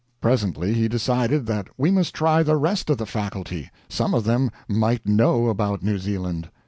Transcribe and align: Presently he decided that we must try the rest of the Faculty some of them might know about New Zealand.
Presently 0.19 0.73
he 0.73 0.87
decided 0.87 1.45
that 1.45 1.67
we 1.77 1.91
must 1.91 2.15
try 2.15 2.41
the 2.41 2.55
rest 2.55 2.89
of 2.89 2.97
the 2.97 3.05
Faculty 3.05 3.69
some 3.87 4.15
of 4.15 4.23
them 4.23 4.49
might 4.67 5.05
know 5.05 5.47
about 5.47 5.83
New 5.83 5.99
Zealand. 5.99 6.49